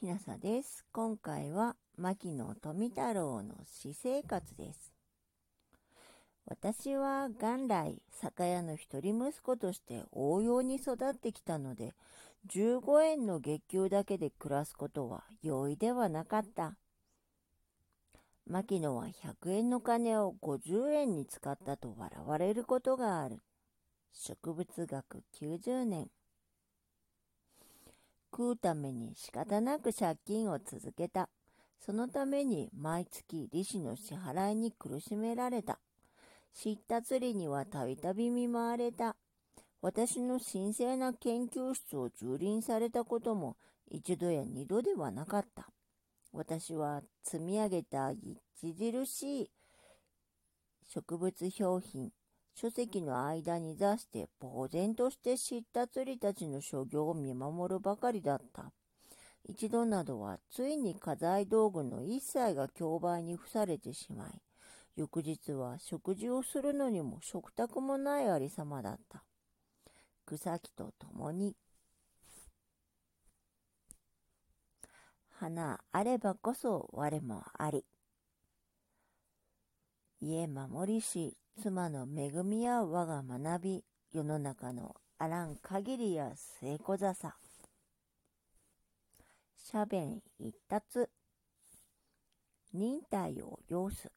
[0.00, 0.86] きなさです。
[0.92, 4.94] 今回は牧野富太郎の私生活です。
[6.46, 11.92] 私は元来酒屋の一人息子として応用に育ってきたので、
[12.48, 16.78] 15円の月給だけで暮らすことは容易ではなかった。
[18.46, 23.42] 牧野は100円の金を50円に使ったと笑われることがある。
[24.14, 26.08] 植物学90年。
[28.30, 31.28] 食うために仕方なく借金を続けた。
[31.78, 35.80] そのために毎月利子の支払いに苦しめられた。
[36.52, 39.16] 知った釣りにはたびたび見舞われた。
[39.82, 43.56] 私の神聖な研究室を蹂躙されたことも
[43.90, 45.68] 一度や二度ではなかった。
[46.32, 49.50] 私は積み上げた著しい
[50.86, 52.12] 植物標品、
[52.54, 58.72] 書籍の間に座して呆然として知った釣りたちの所業を見守るばかりだった。
[59.48, 64.42] 一度などはついに家財道具の一切が競売に付されてしまい、
[64.96, 69.24] 翌日は食事をするのにも食卓もないありさまだった。
[70.26, 71.56] 草木と共に
[75.30, 77.84] 花あればこそ我もあり。
[80.22, 87.34] 家守りし妻の恵みや我が学び、世の中のあらん限りや末小笹。
[89.72, 91.08] 斜弁一達。
[92.72, 94.10] 忍耐を要す。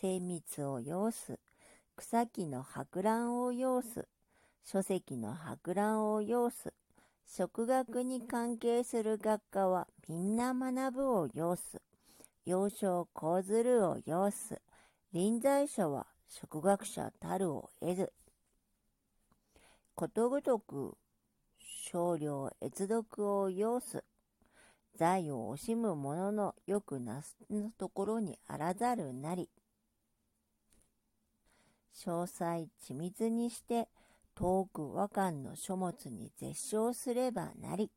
[0.00, 1.38] 精密を要す。
[1.96, 4.08] 草木の博覧を要す。
[4.64, 6.72] 書籍の博覧を要す。
[7.26, 11.80] 食学に関係する学科はみんな学ぶを要す。
[12.44, 14.60] 幼少講ずるを要す。
[15.14, 18.12] 臨在者は食学者たるを得ず。
[19.94, 20.96] ことごとく
[21.56, 24.02] 少量閲読を要す。
[24.96, 29.48] 財を惜しむ者のよくなすのところにあらざるなり。
[31.94, 33.86] 詳細緻密にして
[34.34, 37.92] 遠く和漢の書物に絶唱すればなり。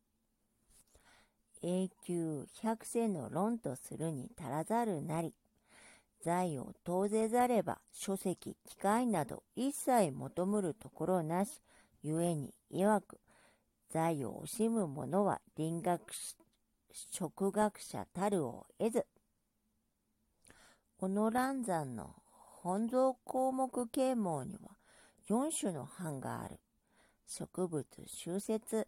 [1.64, 5.34] 永久百世の論とするに足らざるなり。
[6.28, 11.62] 財を投ぜざれば書籍、機械など一切求むるところなし、
[12.04, 13.18] 故に曰く、
[13.88, 16.02] 財を惜しむ者は林学
[17.10, 19.06] 食学者たるを得ず。
[20.98, 24.76] この乱山の本草項目啓蒙には
[25.30, 26.60] 4種の版がある。
[27.26, 28.86] 植物集説。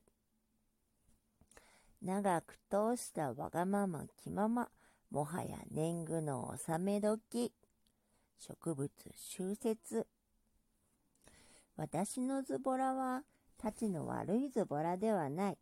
[2.02, 4.68] 長く通したわがまま気まま。
[5.10, 7.52] もはや年貢の納め時。
[8.38, 10.06] 植物集節。
[11.76, 13.24] 私のズボラは、
[13.58, 15.58] たちの悪いズボラではない。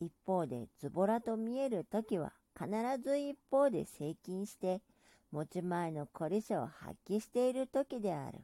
[0.00, 2.68] 一方でズボラと見えるときは、必
[3.00, 4.82] ず一方で接近して、
[5.30, 8.40] 持ち前の凝りさを発揮しているときである。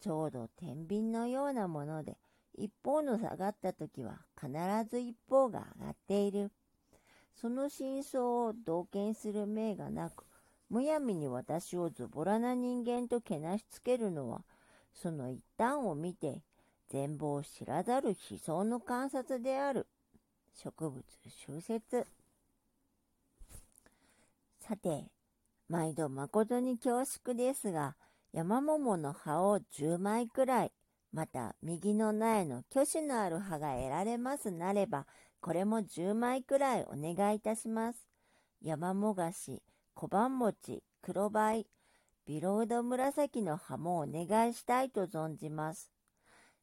[0.00, 2.18] ちょうど天秤のようなもので、
[2.54, 4.48] 一方の下がったときは必
[4.88, 6.52] ず一方が上がっている。
[7.40, 10.24] その真相を同見する命がなく、
[10.70, 14.42] むやみに私をズボラな人間とけなしつけるのは、
[14.94, 16.42] その一端を見て、
[16.88, 19.86] 全貌を知らざる悲壮の観察である。
[20.54, 22.06] 植物集説。
[24.60, 25.04] さて、
[25.68, 27.96] 毎度誠に恐縮ですが、
[28.32, 30.72] 山桃の葉を10枚くらい、
[31.12, 35.06] また右の苗の虚子のある葉が得られますなれば、
[35.40, 38.08] これも10枚くらいお願いいたします。
[38.60, 39.62] 山もがし、
[39.94, 41.66] 小判餅、黒バイ、
[42.26, 45.90] ビロード紫の葉もお願いしたいと存じます。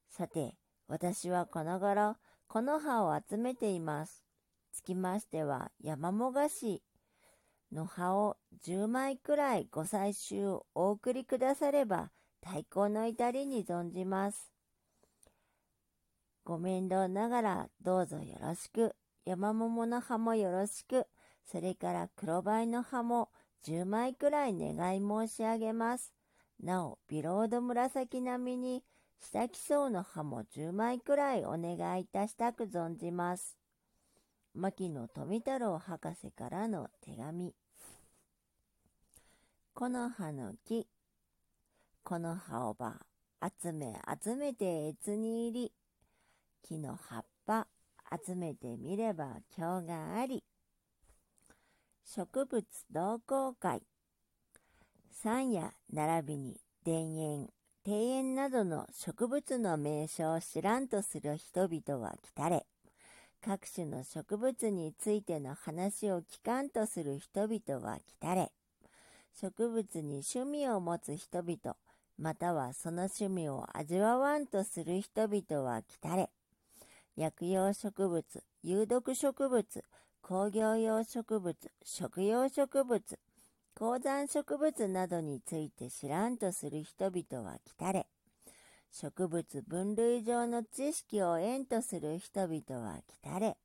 [0.10, 0.58] さて、
[0.88, 2.18] 私はこの頃、
[2.48, 4.24] この葉を集めています。
[4.72, 6.84] つきましては、ヤマモガシ
[7.72, 12.12] の葉を10枚くらいご採集お送りくだされば、
[12.46, 14.53] 大幸の至りに存じます。
[16.46, 18.96] ご面倒ながらどうぞよろしく。
[19.26, 21.08] 山桃の葉もよろしく。
[21.46, 23.30] それから黒バイの葉も
[23.66, 26.14] 10枚くらい願い申し上げます。
[26.62, 28.84] なお、ビロード紫並みに
[29.20, 33.58] 下木層の葉も10枚くらいお願いいたしたく存じます。
[34.54, 37.56] 牧野富太郎博士からの手紙。
[39.74, 40.88] この葉の木。
[42.04, 42.98] この葉をば、
[43.42, 45.83] 集め集めて越に入り。
[46.68, 47.68] 木の葉っぱ
[48.26, 50.44] 集めてみれば今日があり。
[52.06, 53.82] 植物同好会。
[55.12, 57.50] 山野並びに田園、
[57.86, 62.66] 庭園などの植物の名称を知らんとする人々は来たれ。
[63.42, 68.52] 各種の植物についての話を聞かんとする人々は来たれ。
[69.42, 71.76] 植物に趣味を持つ人々、
[72.18, 76.30] またはその趣味を味わわんとする人々は来たれ。
[77.16, 78.24] 薬用植物、
[78.64, 79.64] 有毒植物、
[80.22, 83.20] 工業用植物、食用植物、
[83.76, 88.08] 鉱山植物などについて知らんとする人々は来たれ。
[88.92, 93.58] 植物分類上の知識を縁とする人々は来たれ。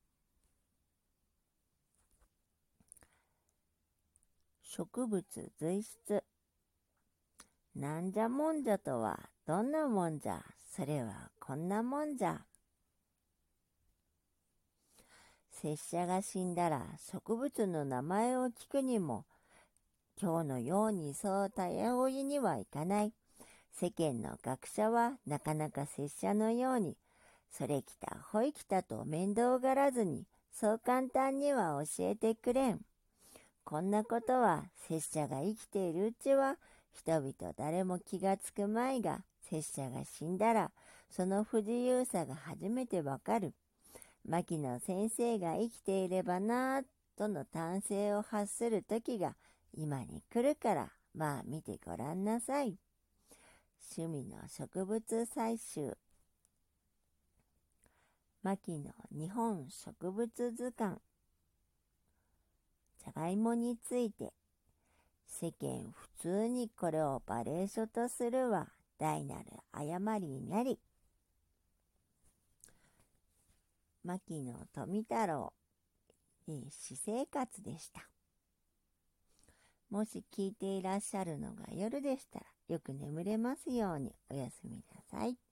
[4.62, 5.24] 植物
[5.58, 6.22] 随筆
[7.74, 10.42] なんじゃもんじゃとはどんなもんじゃ
[10.76, 12.47] それはこんなもんじゃ。
[15.60, 19.24] 拙者が死んだら植物の名前を聞くにも
[20.20, 23.12] 今日のようにそうたやおいにはいかない。
[23.72, 26.96] 世間の学者はなかなか拙者のように、
[27.50, 32.80] それきたほいきたと面倒がらずに、そう簡単には教えてくれん。
[33.64, 36.56] こんなことは拙者が生きているうちは、
[36.92, 40.70] 人々誰も気がつくまいが、拙者が死んだら、
[41.10, 43.54] その不自由さが初めてわかる。
[44.28, 46.84] 牧野先生が生きていればなぁ、
[47.16, 49.34] との単性を発する時が
[49.72, 52.76] 今に来るから、まあ見てごらんなさい。
[53.96, 55.02] 趣味の植物
[55.34, 55.96] 採集。
[58.42, 60.98] 牧野日本植物図鑑。
[62.98, 64.34] じゃがいもについて、
[65.26, 70.78] 世間普通にこれをバレー書とするは大なる誤りになり。
[74.04, 75.52] 牧野富太郎
[76.48, 78.08] え、私生活でした。
[79.90, 85.47] もし聞いていらっしゃるのが夜でしたら、よく眠れますようにおやすみなさい。